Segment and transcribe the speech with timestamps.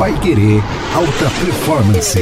[0.00, 0.62] Pai Querer
[0.94, 2.18] Alta Performance.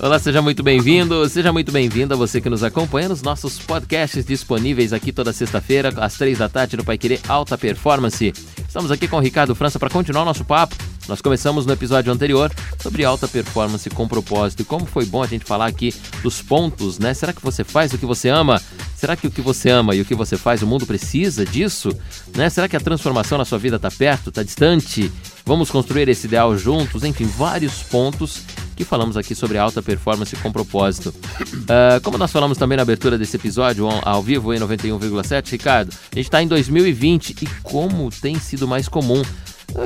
[0.00, 4.94] Olá, seja muito bem-vindo, seja muito bem-vinda você que nos acompanha nos nossos podcasts disponíveis
[4.94, 8.32] aqui toda sexta-feira, às três da tarde, no Pai Querer Alta Performance.
[8.66, 10.74] Estamos aqui com o Ricardo França para continuar o nosso papo.
[11.08, 15.26] Nós começamos no episódio anterior sobre alta performance com propósito e como foi bom a
[15.26, 17.14] gente falar aqui dos pontos, né?
[17.14, 18.60] Será que você faz o que você ama?
[18.96, 21.90] Será que o que você ama e o que você faz, o mundo precisa disso?
[22.34, 22.48] Né?
[22.48, 25.12] Será que a transformação na sua vida está perto, está distante?
[25.44, 27.04] Vamos construir esse ideal juntos?
[27.04, 28.40] Enfim, vários pontos
[28.74, 31.08] que falamos aqui sobre alta performance com propósito.
[31.08, 36.14] Uh, como nós falamos também na abertura desse episódio, ao vivo em 91,7, Ricardo, a
[36.14, 39.22] gente está em 2020 e como tem sido mais comum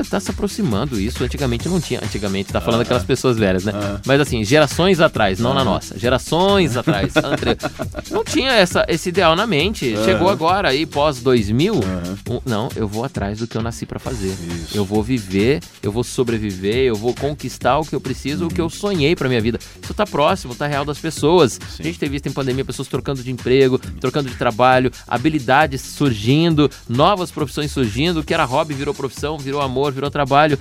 [0.08, 1.22] Tá se aproximando isso.
[1.24, 2.00] Antigamente não tinha.
[2.02, 3.72] Antigamente, tá falando aquelas pessoas velhas, né?
[4.06, 5.98] Mas assim, gerações atrás, não na nossa.
[5.98, 7.12] Gerações atrás.
[8.10, 9.96] não tinha essa, esse ideal na mente.
[10.04, 11.74] Chegou agora aí, pós 2000.
[11.74, 14.28] Um, não, eu vou atrás do que eu nasci para fazer.
[14.28, 14.76] Isso.
[14.76, 18.48] Eu vou viver, eu vou sobreviver, eu vou conquistar o que eu preciso, uhum.
[18.48, 19.58] o que eu sonhei para minha vida.
[19.82, 21.54] Isso tá próximo, tá real das pessoas.
[21.54, 21.80] Sim.
[21.80, 26.70] A gente tem visto em pandemia pessoas trocando de emprego, trocando de trabalho, habilidades surgindo,
[26.88, 30.58] novas profissões surgindo, o que era hobby virou profissão, virou amor amor, virou trabalho.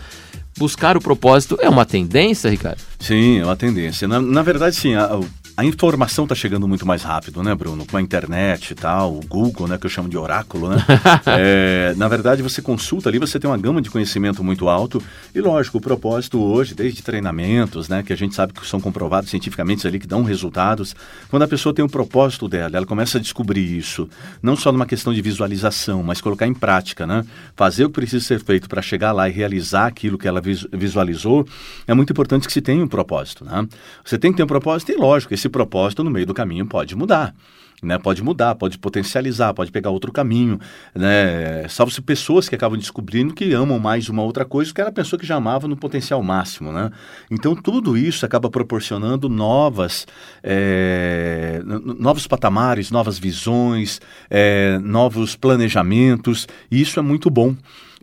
[0.57, 2.81] Buscar o propósito é uma tendência, Ricardo?
[2.99, 4.07] Sim, é uma tendência.
[4.07, 5.19] Na, na verdade, sim, a,
[5.59, 7.85] a informação está chegando muito mais rápido, né, Bruno?
[7.85, 10.77] Com a internet e tal, o Google, né, que eu chamo de oráculo, né?
[11.27, 15.03] é, na verdade, você consulta ali, você tem uma gama de conhecimento muito alto.
[15.35, 19.29] E lógico, o propósito hoje, desde treinamentos, né, que a gente sabe que são comprovados
[19.29, 20.95] cientificamente ali, que dão resultados.
[21.29, 24.07] Quando a pessoa tem o um propósito dela, ela começa a descobrir isso,
[24.41, 27.25] não só numa questão de visualização, mas colocar em prática, né?
[27.57, 31.45] Fazer o que precisa ser feito para chegar lá e realizar aquilo que ela visualizou,
[31.85, 33.67] é muito importante que se tenha um propósito, né?
[34.05, 36.65] Você tem que ter um propósito e, lógico, esse esse propósito no meio do caminho
[36.65, 37.33] pode mudar.
[37.81, 40.59] Né, pode mudar, pode potencializar, pode pegar outro caminho,
[40.93, 41.65] né?
[41.69, 45.17] Salvo-se pessoas que acabam descobrindo que amam mais uma outra coisa que era a pessoa
[45.17, 46.91] que já amava no potencial máximo, né?
[47.31, 50.05] Então tudo isso acaba proporcionando novas,
[50.43, 57.55] é, novos patamares, novas visões, é, novos planejamentos, e isso é muito bom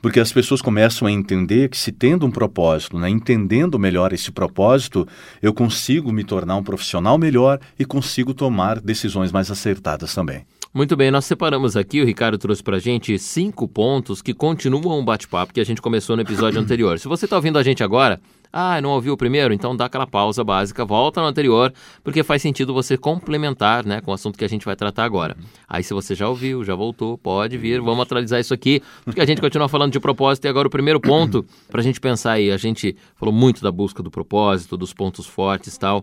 [0.06, 4.30] porque as pessoas começam a entender que se tendo um propósito, né, entendendo melhor esse
[4.30, 5.04] propósito,
[5.42, 10.46] eu consigo me tornar um profissional melhor e consigo tomar decisões mais acertadas também.
[10.72, 15.00] Muito bem, nós separamos aqui, o Ricardo trouxe para a gente cinco pontos que continuam
[15.00, 17.00] o bate-papo que a gente começou no episódio anterior.
[17.00, 18.20] Se você está ouvindo a gente agora,
[18.58, 19.52] ah, não ouviu o primeiro?
[19.52, 21.72] Então dá aquela pausa básica, volta no anterior,
[22.02, 25.36] porque faz sentido você complementar né, com o assunto que a gente vai tratar agora.
[25.68, 29.26] Aí se você já ouviu, já voltou, pode vir, vamos atualizar isso aqui, porque a
[29.26, 32.50] gente continua falando de propósito e agora o primeiro ponto para a gente pensar aí,
[32.50, 36.02] a gente falou muito da busca do propósito, dos pontos fortes e tal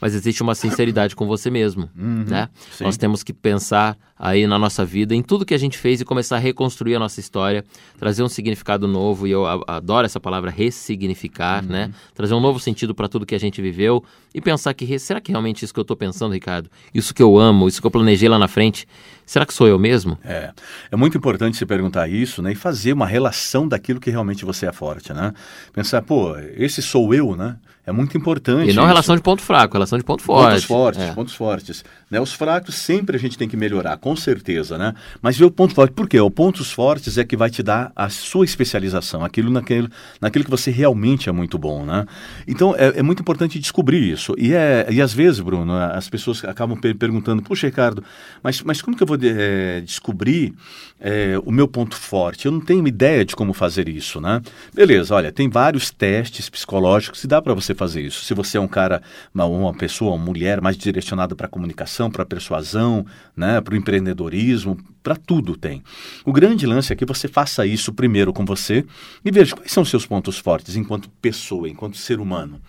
[0.00, 2.48] mas existe uma sinceridade com você mesmo, uhum, né?
[2.72, 2.84] Sim.
[2.84, 6.04] Nós temos que pensar aí na nossa vida, em tudo que a gente fez e
[6.04, 7.64] começar a reconstruir a nossa história,
[7.98, 11.84] trazer um significado novo, e eu adoro essa palavra ressignificar, né?
[11.84, 11.88] uhum.
[11.88, 11.94] né?
[12.14, 15.32] Trazer um novo sentido para tudo que a gente viveu e pensar que será que
[15.32, 18.28] realmente isso que eu estou pensando, Ricardo, isso que eu amo, isso que eu planejei
[18.28, 18.86] lá na frente,
[19.30, 20.18] será que sou eu mesmo?
[20.24, 20.50] É,
[20.90, 22.50] é muito importante se perguntar isso, né?
[22.50, 25.32] E fazer uma relação daquilo que realmente você é forte, né?
[25.72, 27.56] Pensar, pô, esse sou eu, né?
[27.86, 28.70] É muito importante.
[28.70, 28.88] E não isso.
[28.88, 30.50] relação de ponto fraco, relação de ponto forte.
[30.50, 31.12] Pontos fortes, é.
[31.12, 31.84] pontos fortes.
[32.10, 32.20] Né?
[32.20, 34.94] Os fracos sempre a gente tem que melhorar, com certeza, né?
[35.22, 35.92] Mas ver o ponto forte.
[35.92, 36.20] Por quê?
[36.20, 39.88] O pontos fortes é que vai te dar a sua especialização, aquilo naquilo,
[40.20, 42.06] naquilo que você realmente é muito bom, né?
[42.46, 44.34] Então é, é muito importante descobrir isso.
[44.38, 48.04] E, é, e às vezes, Bruno, as pessoas acabam perguntando, puxa, Ricardo,
[48.42, 50.54] mas, mas como que eu vou de, é, descobrir
[50.98, 52.46] é, o meu ponto forte?
[52.46, 54.40] Eu não tenho ideia de como fazer isso, né?
[54.74, 58.24] Beleza, olha, tem vários testes psicológicos e dá para você fazer isso.
[58.24, 59.02] Se você é um cara,
[59.34, 63.74] uma, uma pessoa, uma mulher mais direcionada para a comunicação, para a persuasão, né, para
[63.74, 65.82] o empreendedorismo, para tudo tem.
[66.24, 68.84] O grande lance é que você faça isso primeiro com você
[69.24, 72.60] e veja quais são os seus pontos fortes enquanto pessoa, enquanto ser humano.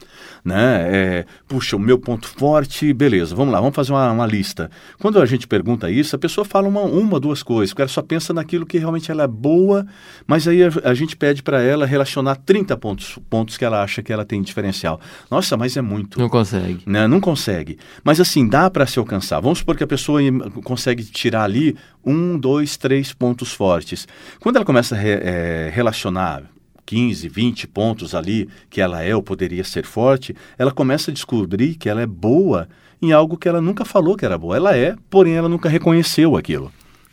[0.44, 0.88] Né?
[0.90, 4.72] É, puxa, o meu ponto forte, beleza, vamos lá, vamos fazer uma, uma, lista.
[5.00, 8.02] Quando a gente pergunta isso, a pessoa fala uma, uma duas coisas, porque ela só
[8.02, 9.86] pensa naquilo que realmente ela é boa,
[10.26, 14.02] mas aí a, a gente pede para ela relacionar 30 pontos, pontos que ela acha
[14.02, 15.00] que ela tem diferencial.
[15.30, 16.20] Nossa, mas é muito.
[16.20, 16.82] Não consegue.
[16.86, 17.08] Né?
[17.08, 17.78] Não consegue.
[18.04, 19.40] Mas assim, dá para se alcançar.
[19.40, 20.22] Vamos supor que a pessoa
[20.64, 21.76] consegue tirar ali
[22.06, 24.08] um, dois, três pontos fortes.
[24.40, 26.44] Quando ela começa a re, é, relacionar
[26.86, 31.76] 15, 20 pontos ali que ela é ou poderia ser forte, ela começa a descobrir
[31.76, 32.68] que ela é boa
[33.02, 34.56] em algo que ela nunca falou que era boa.
[34.56, 36.72] Ela é, porém ela nunca reconheceu aquilo.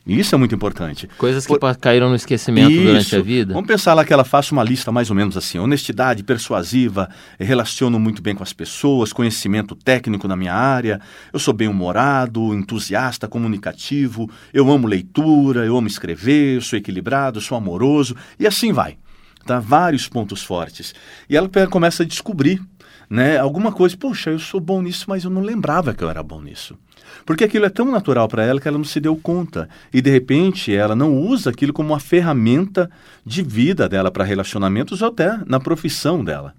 [0.08, 1.06] Isso é muito importante.
[1.18, 1.76] Coisas que Por...
[1.76, 2.82] caíram no esquecimento Isso.
[2.82, 3.52] durante a vida.
[3.52, 8.00] Vamos pensar lá que ela faça uma lista mais ou menos assim: honestidade, persuasiva, relaciono
[8.00, 10.98] muito bem com as pessoas, conhecimento técnico na minha área,
[11.30, 17.58] eu sou bem-humorado, entusiasta, comunicativo, eu amo leitura, eu amo escrever, eu sou equilibrado, sou
[17.58, 18.96] amoroso, e assim vai.
[19.44, 19.60] tá?
[19.60, 20.94] Vários pontos fortes.
[21.28, 22.62] E ela começa a descobrir,
[23.10, 23.36] né?
[23.36, 26.40] Alguma coisa, poxa, eu sou bom nisso, mas eu não lembrava que eu era bom
[26.40, 26.78] nisso.
[27.24, 29.68] Porque aquilo é tão natural para ela que ela não se deu conta.
[29.92, 32.90] E de repente ela não usa aquilo como uma ferramenta
[33.24, 36.54] de vida dela para relacionamentos ou até na profissão dela.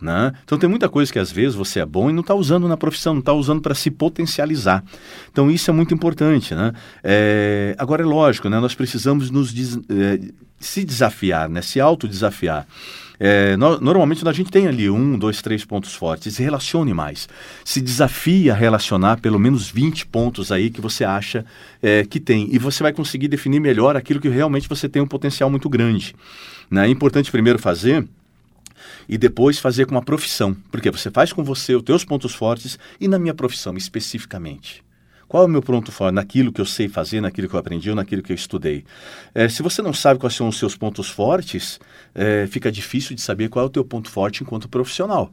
[0.00, 0.32] Né?
[0.44, 2.76] Então tem muita coisa que às vezes você é bom e não está usando na
[2.76, 4.82] profissão, não está usando para se potencializar.
[5.30, 6.54] Então isso é muito importante.
[6.54, 6.72] Né?
[7.04, 8.58] É, agora é lógico, né?
[8.60, 10.18] nós precisamos nos des- é,
[10.58, 11.60] se desafiar, né?
[11.60, 12.66] se autodesafiar.
[13.22, 16.38] É, no- normalmente a gente tem ali um, dois, três pontos fortes.
[16.38, 17.28] Relacione mais.
[17.62, 21.44] Se desafie a relacionar pelo menos 20 pontos aí que você acha
[21.82, 22.48] é, que tem.
[22.50, 26.14] E você vai conseguir definir melhor aquilo que realmente você tem um potencial muito grande.
[26.70, 26.86] Né?
[26.86, 28.08] É importante primeiro fazer
[29.06, 30.56] e depois fazer com uma profissão.
[30.70, 34.82] Porque você faz com você os teus pontos fortes e na minha profissão especificamente.
[35.30, 36.12] Qual é o meu ponto forte?
[36.12, 38.84] Naquilo que eu sei fazer, naquilo que eu aprendi ou naquilo que eu estudei.
[39.32, 41.78] É, se você não sabe quais são os seus pontos fortes,
[42.12, 45.30] é, fica difícil de saber qual é o teu ponto forte enquanto profissional.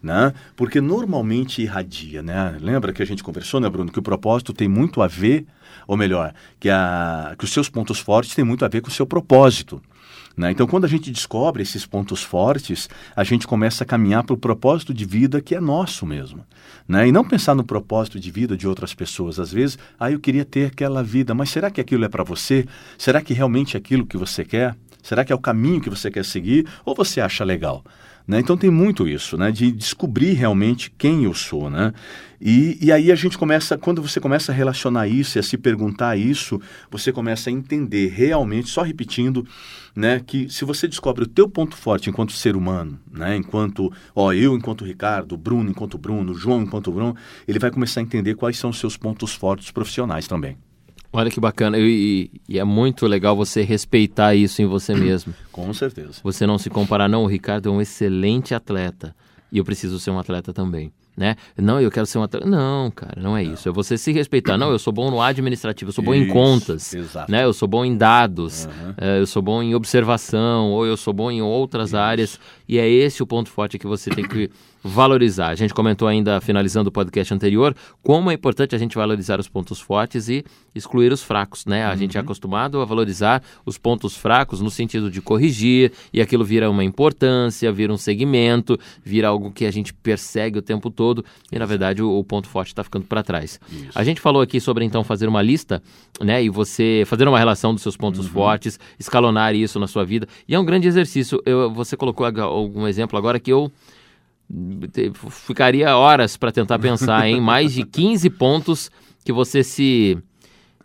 [0.00, 0.32] Né?
[0.54, 2.56] Porque normalmente irradia, né?
[2.60, 5.44] Lembra que a gente conversou, né, Bruno, que o propósito tem muito a ver,
[5.88, 8.92] ou melhor, que, a, que os seus pontos fortes têm muito a ver com o
[8.92, 9.82] seu propósito.
[10.36, 10.50] Né?
[10.50, 14.38] Então, quando a gente descobre esses pontos fortes, a gente começa a caminhar para o
[14.38, 16.44] propósito de vida que é nosso mesmo.
[16.86, 17.08] Né?
[17.08, 19.40] E não pensar no propósito de vida de outras pessoas.
[19.40, 22.66] Às vezes, ah, eu queria ter aquela vida, mas será que aquilo é para você?
[22.98, 24.76] Será que realmente é aquilo que você quer?
[25.06, 26.66] Será que é o caminho que você quer seguir?
[26.84, 27.84] Ou você acha legal?
[28.26, 28.40] Né?
[28.40, 29.52] Então tem muito isso, né?
[29.52, 31.70] de descobrir realmente quem eu sou.
[31.70, 31.92] Né?
[32.40, 35.56] E, e aí a gente começa, quando você começa a relacionar isso e a se
[35.56, 36.60] perguntar isso,
[36.90, 39.46] você começa a entender realmente, só repetindo,
[39.94, 44.32] né, que se você descobre o teu ponto forte enquanto ser humano, né, enquanto, ó,
[44.32, 47.16] eu enquanto Ricardo, Bruno enquanto Bruno, João enquanto Bruno,
[47.46, 50.58] ele vai começar a entender quais são os seus pontos fortes profissionais também.
[51.16, 51.78] Olha que bacana.
[51.78, 55.32] E, e é muito legal você respeitar isso em você mesmo.
[55.50, 56.20] Com certeza.
[56.22, 59.14] Você não se comparar, não, o Ricardo é um excelente atleta
[59.50, 60.92] e eu preciso ser um atleta também.
[61.16, 61.34] Né?
[61.56, 62.46] Não, eu quero ser um atleta.
[62.46, 63.66] Não, cara, não é isso.
[63.66, 64.58] É você se respeitar.
[64.58, 66.92] Não, eu sou bom no administrativo, eu sou bom em Isso, contas.
[66.92, 67.32] exato.
[67.32, 67.42] Né?
[67.44, 68.94] Eu sou bom em dados, Uhum.
[68.98, 72.38] eh, eu sou bom em observação, ou eu sou bom em outras áreas.
[72.68, 74.50] E é esse o ponto forte que você tem que
[74.82, 75.48] valorizar.
[75.48, 79.48] A gente comentou ainda, finalizando o podcast anterior, como é importante a gente valorizar os
[79.48, 80.44] pontos fortes e
[80.74, 81.84] excluir os fracos, né?
[81.84, 86.44] A gente é acostumado a valorizar os pontos fracos no sentido de corrigir, e aquilo
[86.44, 91.24] vira uma importância, vira um segmento, vira algo que a gente persegue o tempo todo,
[91.50, 93.58] e na verdade o, o ponto forte está ficando para trás.
[93.70, 93.90] Isso.
[93.94, 95.82] A gente falou aqui sobre então fazer uma lista,
[96.20, 96.42] né?
[96.42, 100.28] E você fazer uma relação dos seus pontos fortes, escalonar isso na sua vida.
[100.46, 101.42] E é um grande exercício.
[101.44, 103.72] Eu, você colocou algum exemplo agora que eu
[105.30, 108.90] ficaria horas para tentar pensar em mais de 15 pontos
[109.24, 110.18] que você se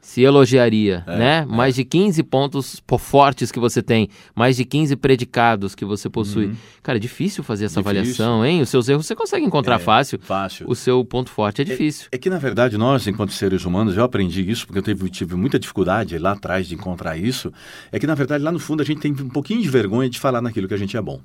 [0.03, 1.45] se elogiaria, né?
[1.47, 6.09] Mais de 15 pontos po- fortes que você tem, mais de 15 predicados que você
[6.09, 6.53] possui.
[6.81, 7.99] Cara, é difícil fazer essa Difícil.
[8.25, 8.61] avaliação, hein?
[8.63, 10.19] Os seus erros você consegue encontrar fácil.
[10.19, 10.65] Fácil.
[10.67, 12.07] O seu ponto forte é difícil.
[12.11, 15.35] É que, na verdade, nós, enquanto seres humanos, eu aprendi isso porque eu tive, tive
[15.35, 17.53] muita dificuldade lá atrás de encontrar isso.
[17.91, 20.19] É que, na verdade, lá no fundo, a gente tem um pouquinho de vergonha de
[20.19, 21.21] falar naquilo que a gente é bom.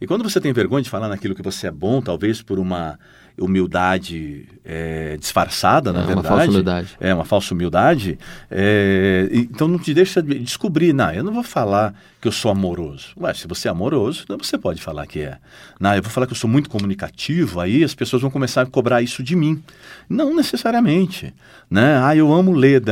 [0.00, 2.98] E quando você tem vergonha de falar naquilo que você é bom, talvez por uma
[3.38, 6.28] humildade é, disfarçada, na É, uma verdade.
[6.28, 6.88] falsa humildade.
[7.00, 8.18] É, uma falsa humildade.
[8.50, 10.92] é, então não te deixa de- descobrir.
[10.92, 13.08] Não, eu não vou falar que eu sou amoroso.
[13.18, 15.38] Ué, se você é amoroso, você pode falar que é.
[15.78, 18.66] Não, eu vou falar que eu sou muito comunicativo, aí as pessoas vão começar a
[18.66, 19.62] cobrar isso de mim.
[20.08, 21.32] Não necessariamente.
[21.70, 21.98] Né?
[22.02, 22.82] Ah, eu amo ler.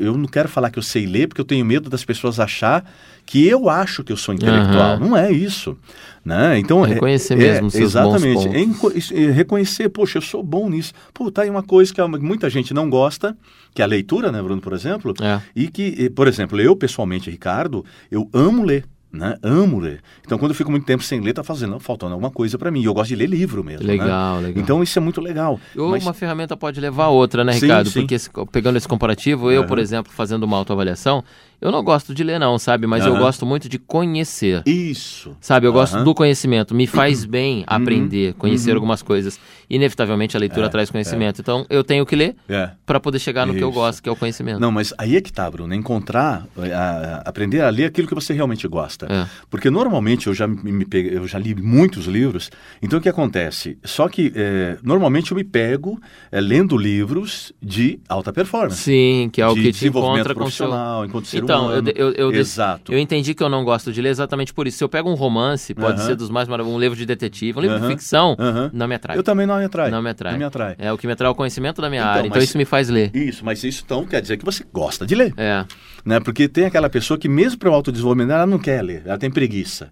[0.00, 2.84] Eu não quero falar que eu sei ler porque eu tenho medo das pessoas achar
[3.26, 4.96] que eu acho que eu sou intelectual.
[4.96, 4.98] Aham.
[5.00, 5.76] Não é isso.
[6.24, 6.58] Né?
[6.58, 8.74] Então, é- Reconhecer é- mesmo os seus bons Exatamente.
[8.78, 9.12] pontos.
[9.12, 10.92] É é reconhecer, poxa, eu sou bom nisso.
[11.12, 13.36] Pô, tá aí uma coisa que muita gente não gosta,
[13.74, 15.12] que é a leitura, né, Bruno, por exemplo?
[15.20, 15.40] É.
[15.54, 18.84] E que, por exemplo, eu pessoalmente, Ricardo, eu amo ler.
[19.12, 19.36] Né?
[19.44, 20.00] Amo ler.
[20.26, 22.80] Então, quando eu fico muito tempo sem ler, tá fazendo, faltando alguma coisa para mim.
[22.80, 23.86] E Eu gosto de ler livro mesmo.
[23.86, 23.92] né?
[23.92, 24.60] Legal, legal.
[24.60, 25.60] Então, isso é muito legal.
[25.76, 27.90] Ou Mas- uma ferramenta pode levar a outra, né, Sim, Ricardo?
[27.90, 28.00] sim.
[28.00, 29.68] Porque esse- pegando esse comparativo, eu, Aham.
[29.68, 31.22] por exemplo, fazendo uma autoavaliação,
[31.64, 32.86] eu não gosto de ler, não, sabe?
[32.86, 34.62] Mas eu gosto muito de conhecer.
[34.66, 35.36] Isso.
[35.40, 35.96] Sabe, eu gosto.
[35.96, 36.04] Uhum.
[36.04, 36.74] do conhecimento.
[36.74, 39.38] Me faz bem aprender, conhecer algumas coisas.
[39.68, 41.40] Inevitavelmente a leitura É, traz conhecimento.
[41.40, 42.70] Então eu tenho que ler É.
[42.86, 43.78] para poder chegar no que eu Isso.
[43.78, 44.60] gosto, que é o conhecimento.
[44.60, 45.74] Não, mas aí é que tá, Bruno.
[45.74, 49.06] Encontrar, a- a- aprender a ler aquilo que você realmente gosta.
[49.10, 49.26] É.
[49.50, 52.50] Porque normalmente eu já, me, eu já li muitos livros.
[52.82, 53.78] Então o que acontece?
[53.84, 55.98] Só que é, normalmente eu me pego
[56.30, 58.82] é, lendo livros de alta performance.
[58.82, 60.34] Sim, que é o de que te desenvolvimento o seu...
[60.36, 62.92] profissional, enquanto ser Então, Então, eu, eu, eu, Exato.
[62.92, 64.78] eu entendi que eu não gosto de ler exatamente por isso.
[64.78, 66.06] Se eu pego um romance, pode Aham.
[66.08, 67.90] ser dos mais maravilhosos, um livro de detetive, um livro de Aham.
[67.90, 68.70] ficção, Aham.
[68.72, 69.16] não me atrai.
[69.16, 69.90] Eu também não me atrai.
[69.90, 70.32] Não me atrai.
[70.32, 70.74] Não me atrai.
[70.78, 72.28] É o que me atrai é o conhecimento da minha Então, área.
[72.28, 73.10] Então isso me faz ler.
[73.14, 75.32] Isso, mas isso então quer dizer que você gosta de ler.
[75.36, 75.64] É.
[76.04, 76.20] Né?
[76.20, 79.30] Porque tem aquela pessoa que mesmo para o autodesenvolvimento ela não quer ler, ela tem
[79.30, 79.90] preguiça.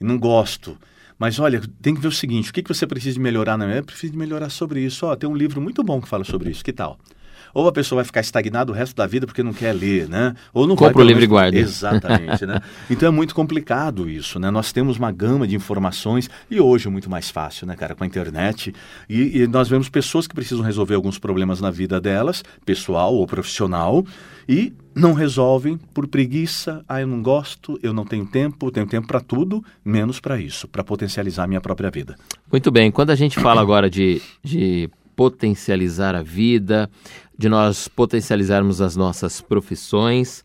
[0.00, 0.76] E não gosto.
[1.18, 3.66] Mas olha, tem que ver o seguinte, o que, que você precisa de melhorar na
[3.66, 3.78] minha?
[3.78, 5.06] Eu preciso de melhorar sobre isso.
[5.06, 6.64] Ó, tem um livro muito bom que fala sobre isso.
[6.64, 6.98] Que tal?
[7.54, 10.34] Ou a pessoa vai ficar estagnada o resto da vida porque não quer ler, né?
[10.52, 11.56] Ou não Compra o livro e guarda.
[11.56, 12.60] Exatamente, né?
[12.90, 14.50] Então é muito complicado isso, né?
[14.50, 18.04] Nós temos uma gama de informações e hoje é muito mais fácil, né, cara, com
[18.04, 18.74] a internet.
[19.08, 23.26] E, e nós vemos pessoas que precisam resolver alguns problemas na vida delas, pessoal ou
[23.26, 24.04] profissional,
[24.48, 26.84] e não resolvem por preguiça.
[26.88, 30.38] Ah, eu não gosto, eu não tenho tempo, eu tenho tempo para tudo, menos para
[30.38, 32.16] isso, para potencializar a minha própria vida.
[32.50, 36.90] Muito bem, quando a gente fala agora de, de potencializar a vida,
[37.36, 40.44] de nós potencializarmos as nossas profissões,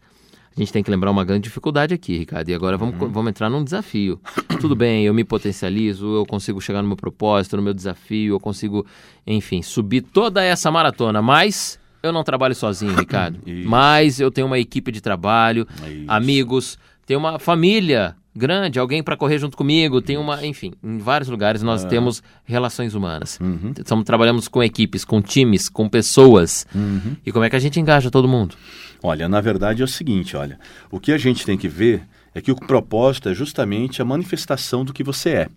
[0.55, 2.49] a gente tem que lembrar uma grande dificuldade aqui, Ricardo.
[2.49, 4.19] E agora vamos, vamos entrar num desafio.
[4.59, 8.39] Tudo bem, eu me potencializo, eu consigo chegar no meu propósito, no meu desafio, eu
[8.39, 8.85] consigo,
[9.25, 13.39] enfim, subir toda essa maratona, mas eu não trabalho sozinho, Ricardo.
[13.47, 13.69] Isso.
[13.69, 16.03] mas eu tenho uma equipe de trabalho, Isso.
[16.07, 21.29] amigos, tenho uma família grande, alguém para correr junto comigo, tem uma, enfim, em vários
[21.29, 23.39] lugares nós temos relações humanas.
[23.39, 23.73] Uhum.
[23.77, 26.65] Então, trabalhamos com equipes, com times, com pessoas.
[26.73, 27.15] Uhum.
[27.25, 28.55] E como é que a gente engaja todo mundo?
[29.01, 30.59] Olha, na verdade é o seguinte, olha,
[30.91, 34.83] o que a gente tem que ver é que o propósito é justamente a manifestação
[34.83, 35.49] do que você é.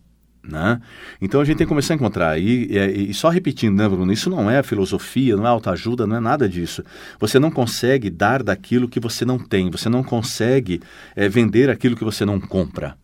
[0.44, 0.80] Né?
[1.20, 2.36] Então a gente tem que começar a encontrar.
[2.38, 4.12] E, e- e só repetindo, né, Bruno?
[4.12, 6.82] Isso não é filosofia, não é autoajuda, não é nada disso.
[7.20, 10.80] Você não consegue dar daquilo que você não tem, você não consegue
[11.14, 12.96] eh, vender aquilo que você não compra.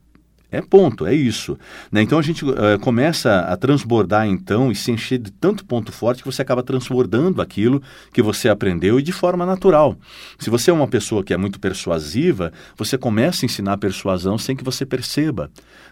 [0.50, 1.58] É ponto, é isso.
[1.92, 2.00] né?
[2.00, 6.22] Então a gente eh, começa a transbordar então e se encher de tanto ponto forte
[6.22, 7.82] que você acaba transbordando aquilo
[8.14, 9.94] que você aprendeu e de forma natural.
[10.38, 14.56] Se você é uma pessoa que é muito persuasiva, você começa a ensinar persuasão sem
[14.56, 15.50] que você perceba.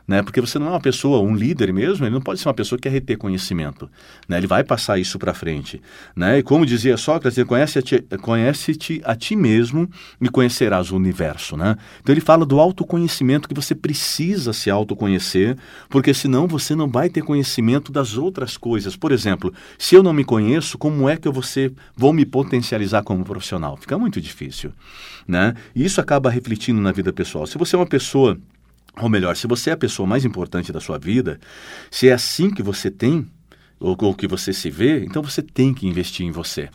[0.08, 0.22] Né?
[0.22, 2.78] Porque você não é uma pessoa, um líder mesmo, ele não pode ser uma pessoa
[2.78, 3.90] que quer reter conhecimento.
[4.28, 4.38] Né?
[4.38, 5.82] Ele vai passar isso para frente.
[6.14, 6.38] Né?
[6.38, 7.82] E como dizia Sócrates, conhece
[8.22, 11.56] conhece-te a ti mesmo e conhecerás o universo.
[11.56, 11.76] Né?
[12.00, 15.56] Então ele fala do autoconhecimento que você precisa se autoconhecer,
[15.88, 18.96] porque senão você não vai ter conhecimento das outras coisas.
[18.96, 22.24] Por exemplo, se eu não me conheço, como é que eu vou, ser- vou me
[22.24, 23.76] potencializar como profissional?
[23.76, 24.72] Fica muito difícil.
[25.26, 25.54] Né?
[25.74, 27.46] E isso acaba refletindo na vida pessoal.
[27.46, 28.38] Se você é uma pessoa
[29.00, 31.38] ou melhor, se você é a pessoa mais importante da sua vida,
[31.90, 33.26] se é assim que você tem,
[33.78, 36.68] ou, ou que você se vê, então você tem que investir em você.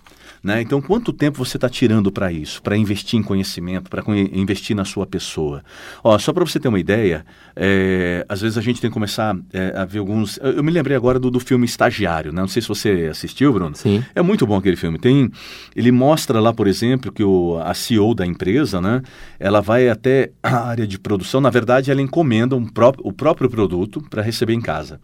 [0.43, 0.59] Né?
[0.59, 2.63] Então, quanto tempo você está tirando para isso?
[2.63, 4.03] Para investir em conhecimento, para
[4.33, 5.63] investir na sua pessoa?
[6.03, 7.23] Ó, só para você ter uma ideia,
[7.55, 10.37] é, às vezes a gente tem que começar é, a ver alguns.
[10.37, 12.41] Eu, eu me lembrei agora do, do filme Estagiário, né?
[12.41, 13.75] não sei se você assistiu, Bruno.
[13.75, 14.03] Sim.
[14.15, 14.97] É muito bom aquele filme.
[14.97, 15.29] Tem,
[15.75, 19.03] ele mostra lá, por exemplo, que o, a CEO da empresa, né,
[19.39, 21.39] ela vai até a área de produção.
[21.39, 24.99] Na verdade, ela encomenda um pró o próprio produto para receber em casa.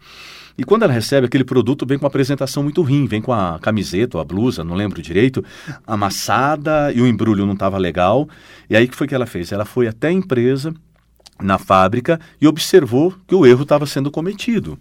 [0.58, 3.60] E quando ela recebe aquele produto, vem com uma apresentação muito ruim, vem com a
[3.60, 5.44] camiseta ou a blusa, não lembro direito,
[5.86, 8.28] amassada e o embrulho não estava legal.
[8.68, 9.52] E aí o que foi que ela fez?
[9.52, 10.74] Ela foi até a empresa,
[11.40, 14.76] na fábrica, e observou que o erro estava sendo cometido.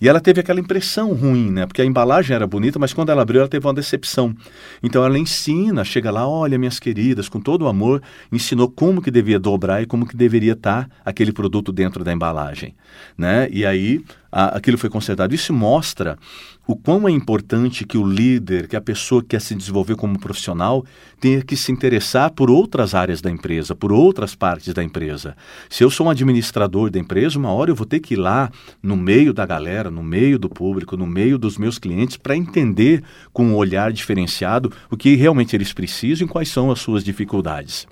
[0.00, 1.66] E ela teve aquela impressão ruim, né?
[1.66, 4.34] Porque a embalagem era bonita, mas quando ela abriu, ela teve uma decepção.
[4.82, 9.10] Então ela ensina, chega lá, olha, minhas queridas, com todo o amor, ensinou como que
[9.10, 12.74] devia dobrar e como que deveria estar aquele produto dentro da embalagem,
[13.16, 13.46] né?
[13.52, 15.34] E aí a, aquilo foi consertado.
[15.34, 16.18] Isso mostra
[16.66, 20.18] o quão é importante que o líder, que a pessoa que quer se desenvolver como
[20.18, 20.84] profissional,
[21.18, 25.36] tenha que se interessar por outras áreas da empresa, por outras partes da empresa.
[25.68, 28.50] Se eu sou um administrador da empresa, uma hora eu vou ter que ir lá
[28.80, 33.02] no meio da galera, no meio do público, no meio dos meus clientes, para entender
[33.32, 37.86] com um olhar diferenciado o que realmente eles precisam e quais são as suas dificuldades.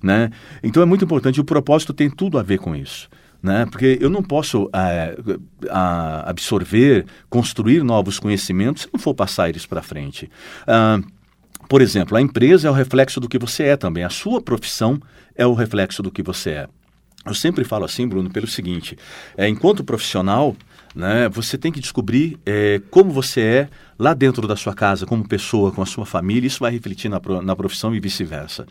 [0.00, 0.30] Né?
[0.62, 3.08] Então é muito importante, o propósito tem tudo a ver com isso
[3.42, 3.66] né?
[3.70, 5.16] Porque eu não posso é,
[6.24, 10.30] absorver, construir novos conhecimentos se não for passar eles para frente.
[10.66, 11.00] Ah,
[11.68, 14.02] por exemplo, a empresa é o reflexo do que você é também.
[14.02, 15.00] A sua profissão
[15.36, 16.68] é o reflexo do que você é.
[17.24, 18.96] Eu sempre falo assim, Bruno, pelo seguinte:
[19.36, 20.56] é, enquanto profissional,
[20.94, 23.68] né, você tem que descobrir é, como você é
[23.98, 26.46] lá dentro da sua casa, como pessoa, com a sua família.
[26.46, 28.66] Isso vai refletir na, na profissão e vice-versa.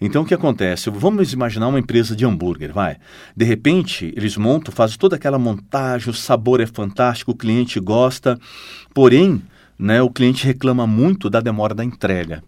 [0.00, 0.88] Então, o que acontece?
[0.90, 2.96] Vamos imaginar uma empresa de hambúrguer, vai.
[3.36, 8.38] De repente, eles montam, fazem toda aquela montagem, o sabor é fantástico, o cliente gosta,
[8.94, 9.42] porém,
[9.78, 12.42] né, o cliente reclama muito da demora da entrega.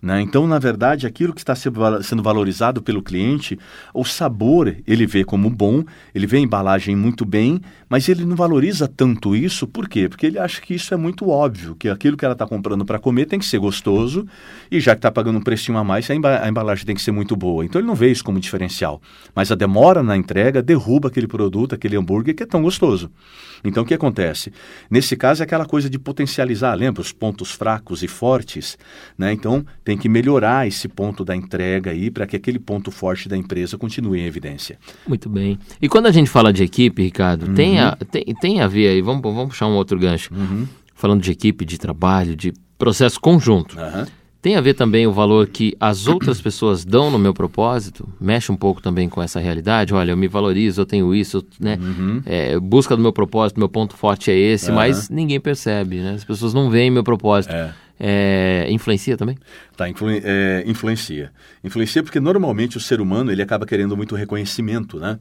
[0.00, 0.20] Né?
[0.20, 3.58] Então, na verdade, aquilo que está sendo valorizado pelo cliente,
[3.92, 8.36] o sabor ele vê como bom, ele vê a embalagem muito bem, mas ele não
[8.36, 10.08] valoriza tanto isso, por quê?
[10.08, 12.98] Porque ele acha que isso é muito óbvio, que aquilo que ela está comprando para
[12.98, 14.26] comer tem que ser gostoso,
[14.70, 16.14] e já que está pagando um precinho a mais, a,
[16.48, 17.64] embalagem tem que ser muito boa.
[17.64, 19.02] Então, ele não vê isso como diferencial.
[19.34, 23.10] Mas a demora na entrega derruba aquele produto, aquele hambúrguer que é tão gostoso.
[23.64, 24.52] Então, o que acontece?
[24.90, 27.02] Nesse caso, é aquela coisa de potencializar, lembra?
[27.02, 28.78] Os pontos fracos e fortes,
[29.16, 29.32] né?
[29.32, 33.34] Então, tem que melhorar esse ponto da entrega aí para que aquele ponto forte da
[33.34, 34.78] empresa continue em evidência.
[35.06, 35.58] Muito bem.
[35.80, 37.54] E quando a gente fala de equipe, Ricardo, uhum.
[37.54, 40.30] tem, a, tem, tem a ver aí, vamos, vamos puxar um outro gancho.
[40.34, 40.68] Uhum.
[40.94, 43.78] Falando de equipe, de trabalho, de processo conjunto.
[43.78, 44.04] Uhum.
[44.42, 48.06] Tem a ver também o valor que as outras pessoas dão no meu propósito?
[48.20, 49.94] Mexe um pouco também com essa realidade?
[49.94, 51.78] Olha, eu me valorizo, eu tenho isso, né?
[51.80, 52.22] Uhum.
[52.26, 54.76] É, busca do meu propósito, meu ponto forte é esse, uhum.
[54.76, 56.12] mas ninguém percebe, né?
[56.12, 57.54] As pessoas não veem meu propósito.
[57.54, 59.36] É é, influencia também?
[59.76, 61.32] Tá, influ, é, influencia.
[61.64, 65.18] Influencia porque normalmente o ser humano ele acaba querendo muito reconhecimento, né?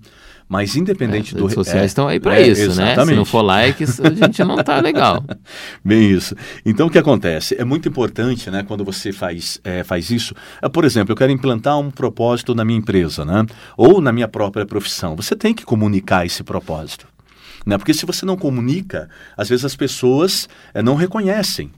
[0.48, 1.46] Mas independente é, do...
[1.46, 2.98] As redes sociais é, estão aí para é, isso, exatamente.
[2.98, 3.05] né?
[3.05, 5.24] Se não for likes, a gente não tá legal.
[5.84, 6.36] Bem isso.
[6.65, 7.55] Então o que acontece?
[7.60, 8.63] É muito importante, né?
[8.63, 10.36] Quando você faz, é, faz isso.
[10.72, 13.46] Por exemplo, eu quero implantar um propósito na minha empresa, né?
[13.75, 15.15] Ou na minha própria profissão.
[15.15, 17.07] Você tem que comunicar esse propósito.
[17.65, 17.77] Né?
[17.77, 20.48] Porque se você não comunica, às vezes as pessoas
[20.84, 21.69] não reconhecem.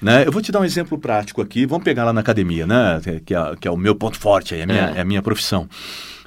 [0.00, 0.26] Né?
[0.26, 1.66] Eu vou te dar um exemplo prático aqui.
[1.66, 3.00] Vamos pegar lá na academia, né?
[3.24, 4.98] que, é, que é o meu ponto forte, é a minha, é.
[4.98, 5.68] é a minha profissão.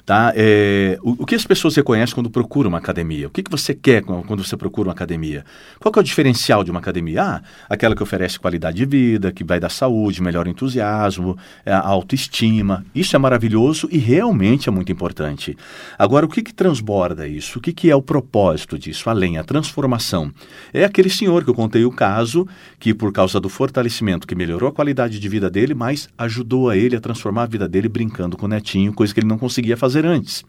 [0.04, 0.32] Tá?
[0.34, 3.28] É, o, o, que as pessoas reconhecem quando procuram uma academia?
[3.28, 5.44] O que, que você quer quando você procura uma academia?
[5.78, 7.22] Qual é o diferencial de uma academia?
[7.22, 12.84] Ah, aquela que oferece qualidade de vida, que vai dar saúde, melhor entusiasmo, é, autoestima.
[12.94, 15.56] Isso é maravilhoso e realmente é muito importante.
[15.98, 17.58] Agora, o que, que transborda isso?
[17.58, 19.10] O que, que é o propósito disso?
[19.10, 20.32] Além, a transformação.
[20.72, 22.46] É aquele senhor que eu contei o caso,
[22.78, 26.76] que por causa do fortalecimento, que melhorou a qualidade de vida dele, mas ajudou a
[26.76, 29.76] ele a transformar a vida dele brincando com o netinho, coisa que ele não conseguia
[29.76, 30.44] fazer fazer antes.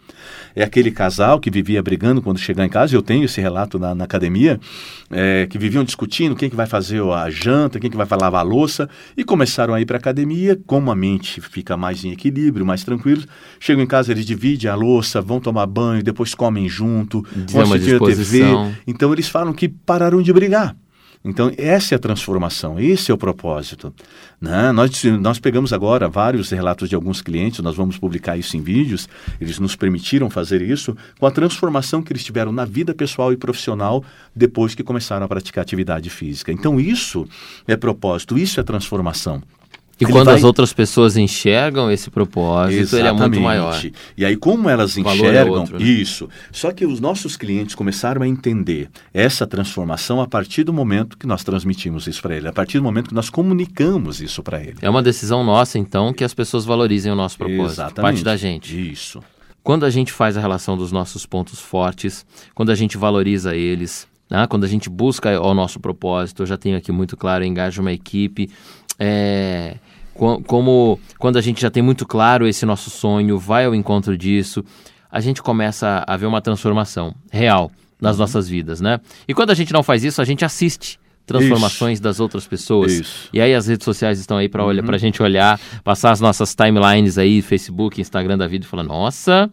[0.55, 3.95] É aquele casal que vivia brigando quando chegar em casa, eu tenho esse relato na,
[3.95, 4.59] na academia,
[5.09, 8.43] é, que viviam discutindo quem que vai fazer a janta, quem que vai lavar a
[8.43, 12.65] louça, e começaram a ir para a academia, como a mente fica mais em equilíbrio,
[12.65, 13.23] mais tranquilo,
[13.59, 17.95] chegam em casa, eles dividem a louça, vão tomar banho, depois comem junto, vão assistir
[17.95, 18.43] a TV.
[18.85, 20.75] Então eles falam que pararam de brigar.
[21.23, 23.93] Então, essa é a transformação, esse é o propósito.
[24.39, 24.71] Né?
[24.71, 29.07] Nós, nós pegamos agora vários relatos de alguns clientes, nós vamos publicar isso em vídeos,
[29.39, 33.37] eles nos permitiram fazer isso, com a transformação que eles tiveram na vida pessoal e
[33.37, 34.03] profissional
[34.35, 36.51] depois que começaram a praticar atividade física.
[36.51, 37.27] Então, isso
[37.67, 39.43] é propósito, isso é transformação.
[40.01, 40.35] E ele quando vai...
[40.35, 43.01] as outras pessoas enxergam esse propósito, Exatamente.
[43.01, 43.81] ele é muito maior.
[44.17, 45.85] E aí, como elas é enxergam é outro, né?
[45.85, 46.27] isso?
[46.51, 51.27] Só que os nossos clientes começaram a entender essa transformação a partir do momento que
[51.27, 54.77] nós transmitimos isso para ele, a partir do momento que nós comunicamos isso para ele.
[54.81, 57.81] É uma decisão nossa, então, que as pessoas valorizem o nosso propósito.
[57.81, 58.01] Exatamente.
[58.01, 58.91] Parte da gente.
[58.91, 59.21] Isso.
[59.63, 64.07] Quando a gente faz a relação dos nossos pontos fortes, quando a gente valoriza eles,
[64.29, 64.47] né?
[64.47, 67.91] quando a gente busca o nosso propósito, eu já tenho aqui muito claro, engaja uma
[67.91, 68.49] equipe.
[68.97, 69.75] É,
[70.13, 74.63] como quando a gente já tem muito claro esse nosso sonho, vai ao encontro disso,
[75.11, 78.21] a gente começa a ver uma transformação real nas uhum.
[78.21, 78.99] nossas vidas, né?
[79.27, 82.03] E quando a gente não faz isso, a gente assiste transformações isso.
[82.03, 82.91] das outras pessoas.
[82.93, 83.29] Isso.
[83.31, 84.93] E aí as redes sociais estão aí para olhar, uhum.
[84.93, 89.49] a gente olhar, passar as nossas timelines aí, Facebook, Instagram da vida e falar, nossa,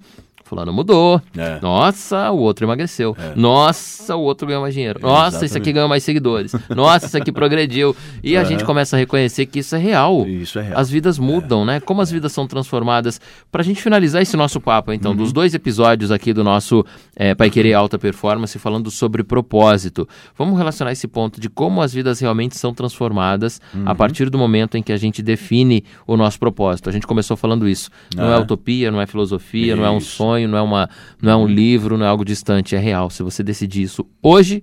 [0.48, 1.20] fulano mudou.
[1.36, 1.58] É.
[1.60, 3.16] Nossa, o outro emagreceu.
[3.18, 3.32] É.
[3.36, 4.98] Nossa, o outro ganhou mais dinheiro.
[5.00, 5.44] Nossa, Exatamente.
[5.44, 6.52] esse aqui ganhou mais seguidores.
[6.74, 7.94] Nossa, esse aqui progrediu.
[8.22, 10.26] E a gente começa a reconhecer que isso é real.
[10.26, 10.78] Isso é real.
[10.78, 11.80] As vidas mudam, né?
[11.80, 13.20] Como as vidas são transformadas.
[13.52, 15.16] Pra gente finalizar esse nosso papo, então, uhum.
[15.18, 16.84] dos dois episódios aqui do nosso
[17.14, 20.08] é, Pai Querer Alta Performance, falando sobre propósito.
[20.36, 23.82] Vamos relacionar esse ponto de como as vidas realmente são transformadas uhum.
[23.86, 26.88] a partir do momento em que a gente define o nosso propósito.
[26.88, 27.90] A gente começou falando isso.
[28.16, 29.76] Não é utopia, não é filosofia, isso.
[29.76, 30.88] não é um sonho sonho, não é, uma,
[31.20, 33.10] não é um livro, não é algo distante, é real.
[33.10, 34.62] Se você decidir isso hoje,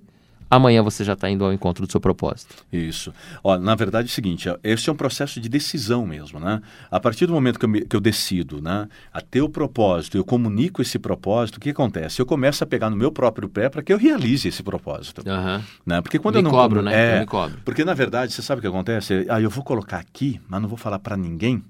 [0.50, 2.54] amanhã você já está indo ao encontro do seu propósito.
[2.72, 3.12] Isso.
[3.44, 6.62] Ó, na verdade é o seguinte, esse é um processo de decisão mesmo, né?
[6.90, 10.16] A partir do momento que eu, me, que eu decido, né, a ter o propósito,
[10.16, 12.20] eu comunico esse propósito, o que acontece?
[12.20, 15.22] Eu começo a pegar no meu próprio pé para que eu realize esse propósito.
[15.26, 15.62] Uhum.
[15.84, 16.00] Né?
[16.00, 16.94] Porque quando me eu não cobro, né?
[16.94, 17.58] É, eu me cobro.
[17.64, 19.26] Porque na verdade, você sabe o que acontece?
[19.28, 21.62] Ah, eu vou colocar aqui, mas não vou falar para ninguém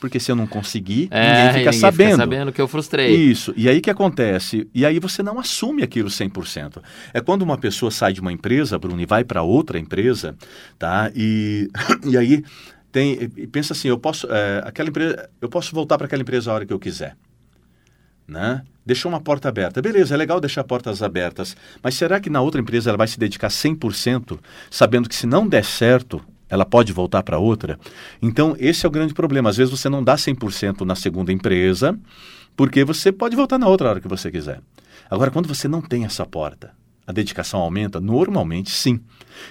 [0.00, 2.10] porque se eu não conseguir, é, ninguém fica ninguém sabendo.
[2.10, 3.14] Fica sabendo que eu frustrei.
[3.14, 3.52] Isso.
[3.56, 4.68] E aí que acontece?
[4.74, 6.82] E aí você não assume aquilo 100%.
[7.12, 10.34] É quando uma pessoa sai de uma empresa, Bruno, e vai para outra empresa,
[10.78, 11.12] tá?
[11.14, 11.68] E,
[12.04, 12.42] e aí
[12.90, 16.54] tem pensa assim, eu posso é, aquela empresa, eu posso voltar para aquela empresa a
[16.54, 17.16] hora que eu quiser.
[18.26, 18.62] Né?
[18.86, 19.82] Deixou uma porta aberta.
[19.82, 23.18] Beleza, é legal deixar portas abertas, mas será que na outra empresa ela vai se
[23.18, 24.38] dedicar 100%,
[24.70, 27.78] sabendo que se não der certo, ela pode voltar para outra.
[28.20, 29.48] Então, esse é o grande problema.
[29.48, 31.98] Às vezes você não dá 100% na segunda empresa,
[32.56, 34.60] porque você pode voltar na outra hora que você quiser.
[35.08, 36.72] Agora, quando você não tem essa porta,
[37.06, 38.00] a dedicação aumenta?
[38.00, 39.00] Normalmente, sim.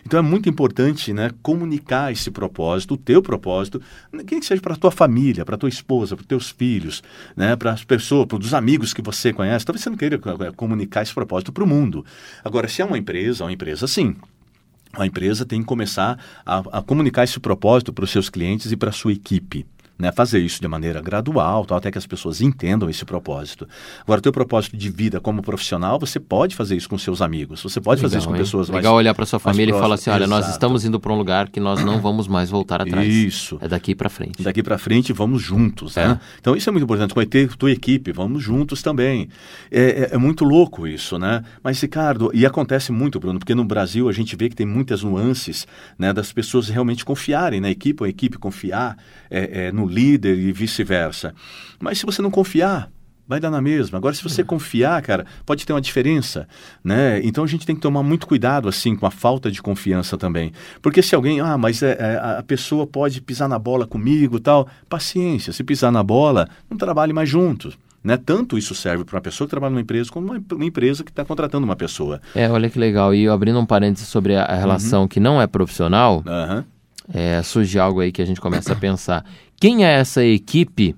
[0.06, 3.82] Então é muito importante né, comunicar esse propósito, o teu propósito,
[4.28, 7.04] quem que seja para a tua família, para a tua esposa, para os teus filhos,
[7.36, 9.66] né, para as pessoas, para os amigos que você conhece.
[9.66, 10.20] Talvez você não queira
[10.56, 12.06] comunicar esse propósito para o mundo.
[12.44, 14.16] Agora, se é uma empresa, uma empresa sim.
[14.94, 18.78] A empresa tem que começar a, a comunicar esse propósito para os seus clientes e
[18.78, 19.66] para a sua equipe
[20.00, 23.68] né, fazer isso de maneira gradual, tal, até que as pessoas entendam esse propósito.
[24.02, 27.62] Agora, o teu propósito de vida como profissional, você pode fazer isso com seus amigos,
[27.62, 28.42] você pode Legal, fazer isso com hein?
[28.42, 30.42] pessoas Legal mais Legal olhar para sua família e falar assim, olha, Exato.
[30.42, 33.14] nós estamos indo para um lugar que nós não vamos mais voltar atrás.
[33.14, 33.58] Isso.
[33.62, 34.42] É daqui para frente.
[34.42, 36.04] Daqui para frente, vamos juntos, né?
[36.04, 36.08] é.
[36.08, 36.20] né?
[36.40, 37.14] Então, isso é muito importante.
[37.14, 37.26] Com a
[37.58, 39.28] tua equipe, vamos juntos também.
[39.70, 39.82] É,
[40.12, 41.44] é, é muito louco isso, né?
[41.62, 45.04] Mas, Ricardo, e acontece muito, Bruno, porque no Brasil a gente vê que tem muitas
[45.04, 48.98] nuances, né, das pessoas realmente confiarem na equipe, ou a equipe confiar
[49.30, 51.34] é, é, no líder e vice-versa.
[51.80, 52.90] Mas se você não confiar,
[53.30, 54.00] vai dar na mesma.
[54.00, 56.48] Agora, se você confiar, cara, pode ter uma diferença,
[56.84, 57.22] né?
[57.24, 60.52] Então a gente tem que tomar muito cuidado, assim, com a falta de confiança também.
[60.82, 64.68] Porque se alguém, ah, mas é, é, a pessoa pode pisar na bola comigo tal,
[64.90, 67.78] paciência, se pisar na bola, não trabalhe mais juntos.
[68.04, 68.18] Né?
[68.18, 71.12] Tanto isso serve para uma pessoa que trabalha numa empresa como uma, uma empresa que
[71.12, 72.20] está contratando uma pessoa.
[72.34, 73.14] É, olha que legal.
[73.14, 75.08] E abrindo um parênteses sobre a, a relação uhum.
[75.08, 76.64] que não é profissional, uhum.
[77.14, 79.24] é, surge algo aí que a gente começa a pensar.
[79.60, 80.96] Quem é essa equipe?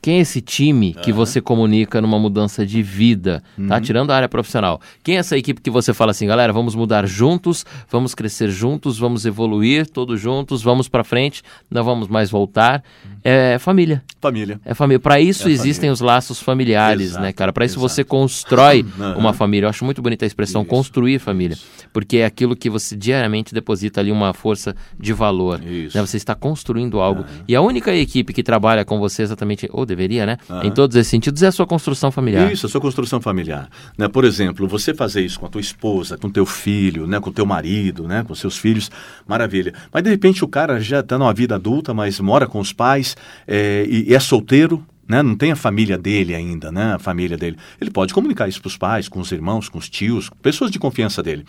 [0.00, 3.76] Quem é esse time que você comunica numa mudança de vida, tá?
[3.76, 3.80] Uhum.
[3.80, 4.80] Tirando a área profissional.
[5.04, 8.98] Quem é essa equipe que você fala assim, galera, vamos mudar juntos, vamos crescer juntos,
[8.98, 12.82] vamos evoluir todos juntos, vamos para frente, não vamos mais voltar.
[13.22, 14.02] É família.
[14.22, 14.60] Família.
[14.64, 15.00] É família.
[15.00, 15.92] Para isso é existem família.
[15.94, 17.52] os laços familiares, exato, né, cara?
[17.52, 17.88] Para isso exato.
[17.88, 18.86] você constrói
[19.18, 19.66] uma família.
[19.66, 21.66] Eu acho muito bonita a expressão isso, construir família, isso.
[21.92, 25.58] porque é aquilo que você diariamente deposita ali uma força de valor.
[25.58, 25.88] Né?
[26.00, 27.24] Você está construindo algo.
[27.48, 30.36] E a única equipe que trabalha com você exatamente, ou deveria, né?
[30.62, 32.52] Em todos esses sentidos, é a sua construção familiar.
[32.52, 33.68] Isso, a sua construção familiar.
[33.98, 34.06] Né?
[34.06, 37.18] Por exemplo, você fazer isso com a tua esposa, com teu filho, né?
[37.18, 38.22] com teu marido, né?
[38.22, 38.88] com seus filhos,
[39.26, 39.74] maravilha.
[39.92, 43.16] Mas de repente o cara já está numa vida adulta, mas mora com os pais
[43.48, 45.22] é, e, é solteiro, né?
[45.22, 46.94] não tem a família dele ainda, né?
[46.94, 47.56] a família dele.
[47.80, 50.78] Ele pode comunicar isso para os pais, com os irmãos, com os tios, pessoas de
[50.78, 51.44] confiança dele.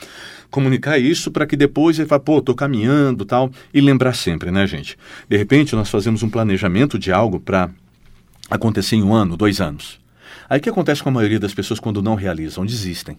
[0.49, 3.51] Comunicar isso para que depois ele fale, pô, estou caminhando tal.
[3.73, 4.97] E lembrar sempre, né, gente?
[5.29, 7.69] De repente nós fazemos um planejamento de algo para
[8.49, 9.99] acontecer em um ano, dois anos.
[10.49, 12.65] Aí o que acontece com a maioria das pessoas quando não realizam?
[12.65, 13.17] Desistem.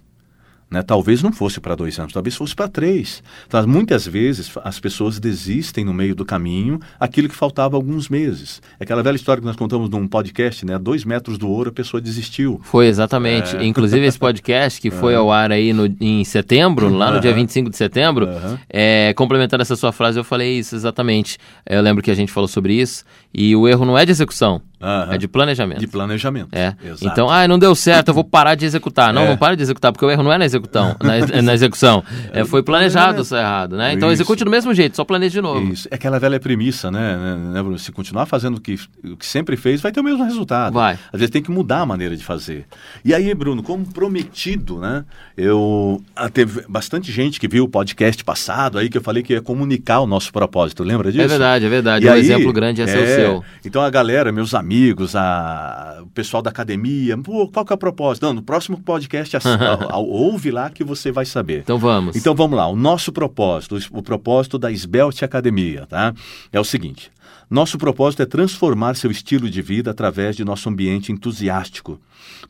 [0.74, 0.82] Né?
[0.82, 3.22] Talvez não fosse para dois anos, talvez fosse para três.
[3.46, 8.60] Então, muitas vezes as pessoas desistem no meio do caminho aquilo que faltava alguns meses.
[8.80, 10.76] É aquela velha história que nós contamos num podcast, né?
[10.76, 12.60] dois metros do ouro a pessoa desistiu.
[12.64, 13.56] Foi exatamente.
[13.56, 13.64] É.
[13.64, 17.70] Inclusive esse podcast que foi ao ar aí no, em setembro, lá no dia 25
[17.70, 18.28] de setembro,
[18.68, 21.38] é, complementando essa sua frase, eu falei isso exatamente.
[21.64, 23.04] Eu lembro que a gente falou sobre isso
[23.34, 24.62] e o erro não é de execução.
[24.84, 25.14] Uhum.
[25.14, 25.80] É de planejamento.
[25.80, 26.48] De planejamento.
[26.52, 26.74] É.
[26.84, 27.06] Exato.
[27.06, 29.14] Então, ah, não deu certo, eu vou parar de executar.
[29.14, 29.28] Não, é.
[29.30, 30.94] não para de executar, porque o erro não é na execução.
[31.02, 32.04] na, na execução.
[32.32, 33.94] É, foi planejado isso errado, né?
[33.94, 34.22] Então Isso.
[34.22, 35.72] execute do mesmo jeito, só planeje de novo.
[35.72, 35.88] Isso.
[35.90, 37.78] É aquela velha premissa, né, né, né, Bruno?
[37.78, 40.74] Se continuar fazendo o que, o que sempre fez, vai ter o mesmo resultado.
[40.74, 40.98] Vai.
[41.10, 42.66] Às vezes tem que mudar a maneira de fazer.
[43.02, 45.04] E aí, Bruno, como prometido, né?
[45.36, 49.32] Eu ah, teve bastante gente que viu o podcast passado aí que eu falei que
[49.32, 50.84] ia comunicar o nosso propósito.
[50.84, 51.24] Lembra disso?
[51.24, 52.06] É verdade, é verdade.
[52.06, 52.88] E um aí, exemplo grande é, é
[53.26, 53.44] seu.
[53.64, 57.78] Então a galera, meus amigos, a, o pessoal da academia, pô, qual que é o
[57.78, 58.26] propósito?
[58.26, 59.48] Não, no próximo podcast, assim,
[59.92, 61.60] ouve lá que você vai saber.
[61.60, 62.16] Então vamos.
[62.16, 62.66] Então vamos lá.
[62.68, 66.14] O nosso propósito, o propósito da Esbelte Academia, tá?
[66.52, 67.10] É o seguinte.
[67.50, 72.00] Nosso propósito é transformar seu estilo de vida através de nosso ambiente entusiástico,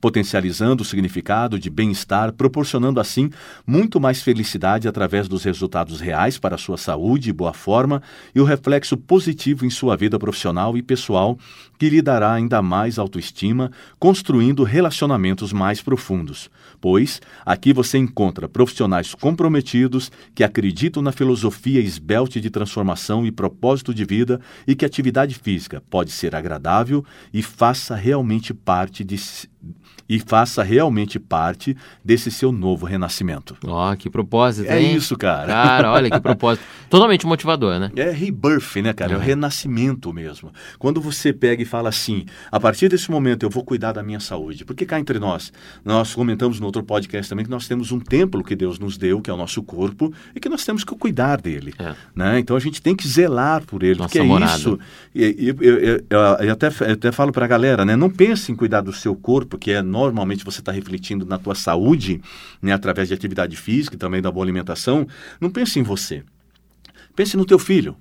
[0.01, 3.29] potencializando o significado de bem-estar, proporcionando assim
[3.67, 8.01] muito mais felicidade através dos resultados reais para sua saúde e boa forma
[8.33, 11.37] e o reflexo positivo em sua vida profissional e pessoal,
[11.77, 16.49] que lhe dará ainda mais autoestima, construindo relacionamentos mais profundos.
[16.85, 23.95] Pois aqui você encontra profissionais comprometidos que acreditam na filosofia esbelte de transformação e propósito
[23.95, 29.17] de vida e que atividade física pode ser agradável e faça realmente parte de,
[30.09, 33.57] e faça realmente parte desse seu novo renascimento.
[33.67, 35.47] Ó, oh, que propósito, É isso, cara.
[35.47, 36.65] Cara, olha que propósito.
[36.91, 37.91] Totalmente motivador, né?
[37.97, 39.13] É rebirth, né, cara?
[39.13, 39.15] É.
[39.15, 40.53] é o renascimento mesmo.
[40.79, 44.21] Quando você pega e fala assim, a partir desse momento eu vou cuidar da minha
[44.21, 44.65] saúde.
[44.65, 45.53] Porque cá entre nós,
[45.85, 49.21] nós comentamos no outro podcast também que nós temos um templo que Deus nos deu,
[49.21, 51.75] que é o nosso corpo, e que nós temos que cuidar dele.
[51.79, 51.95] É.
[52.15, 52.39] Né?
[52.39, 53.99] Então a gente tem que zelar por ele.
[53.99, 54.57] Nossa porque é morada.
[54.57, 54.79] isso.
[55.15, 57.97] E, eu, eu, eu, eu, até, eu até falo para a galera, né?
[57.97, 61.55] Não pense em cuidar do seu corpo, que é normalmente você está refletindo na tua
[61.55, 62.21] saúde,
[62.61, 65.07] né, através de atividade física e também da boa alimentação,
[65.41, 66.23] não pense em você.
[67.15, 67.97] Pense no teu filho.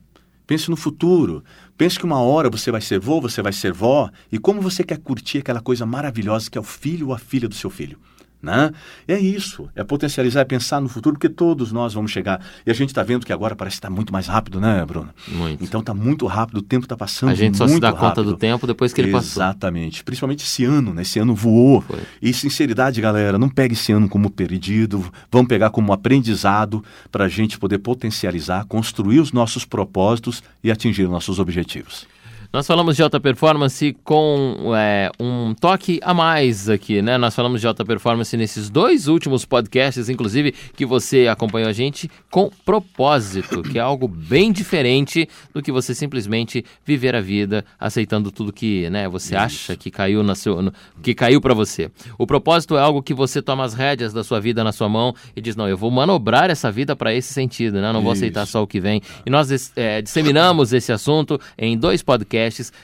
[0.45, 1.43] Pense no futuro.
[1.77, 4.83] Pense que uma hora você vai ser vô, você vai ser vó, e como você
[4.83, 7.97] quer curtir aquela coisa maravilhosa que é o filho ou a filha do seu filho.
[8.43, 8.71] Né?
[9.07, 12.41] É isso, é potencializar, é pensar no futuro, porque todos nós vamos chegar.
[12.65, 15.09] E a gente está vendo que agora parece estar tá muito mais rápido, né, Bruno?
[15.29, 15.63] Muito.
[15.63, 18.01] Então está muito rápido, o tempo está passando A gente só se dá rápido.
[18.01, 19.29] conta do tempo depois que ele Exatamente.
[19.29, 19.43] passou.
[19.43, 20.03] Exatamente.
[20.03, 21.03] Principalmente esse ano, né?
[21.03, 21.79] Esse ano voou.
[21.79, 21.99] Foi.
[22.21, 27.29] E sinceridade, galera, não pegue esse ano como perdido, vamos pegar como aprendizado para a
[27.29, 32.05] gente poder potencializar, construir os nossos propósitos e atingir nossos objetivos.
[32.53, 37.17] Nós falamos de alta performance com é, um toque a mais aqui, né?
[37.17, 42.07] Nós falamos de alta performance nesses dois últimos podcasts, inclusive, que você acompanhou a gente
[42.29, 48.29] com propósito, que é algo bem diferente do que você simplesmente viver a vida aceitando
[48.29, 49.43] tudo que, né, você Isso.
[49.43, 51.89] acha que caiu na seu, no, que caiu para você.
[52.19, 55.15] O propósito é algo que você toma as rédeas da sua vida na sua mão
[55.35, 57.91] e diz: "Não, eu vou manobrar essa vida para esse sentido, né?
[57.91, 58.51] Não vou aceitar Isso.
[58.51, 59.01] só o que vem".
[59.25, 62.42] E nós é, disseminamos esse assunto em dois podcasts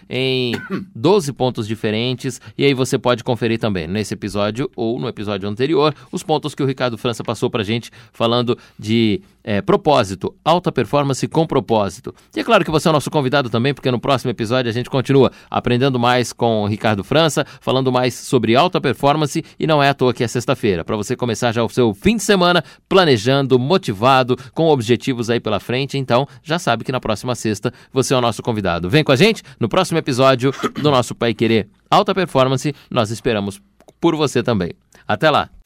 [0.10, 0.54] em
[0.96, 2.40] 12 pontos diferentes.
[2.58, 6.64] E aí você pode conferir também nesse episódio ou no episódio anterior os pontos que
[6.64, 12.14] o Ricardo França passou pra gente falando de é, propósito, alta performance com propósito.
[12.36, 14.72] E é claro que você é o nosso convidado também, porque no próximo episódio a
[14.72, 19.90] gente continua aprendendo mais com Ricardo França, falando mais sobre alta performance e não é
[19.90, 23.58] à toa que é sexta-feira, para você começar já o seu fim de semana planejando,
[23.58, 25.98] motivado, com objetivos aí pela frente.
[25.98, 28.88] Então, já sabe que na próxima sexta você é o nosso convidado.
[28.88, 32.76] Vem com a gente no próximo episódio do nosso Pai Querer Alta Performance.
[32.92, 33.60] Nós esperamos
[34.00, 34.74] por você também.
[35.08, 35.59] Até lá!